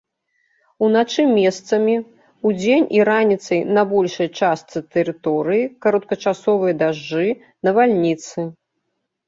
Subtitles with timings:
[0.85, 1.95] Уначы месцамі,
[2.51, 7.27] удзень і раніцай на большай частцы тэрыторыі кароткачасовыя дажджы,
[7.71, 8.39] навальніцы.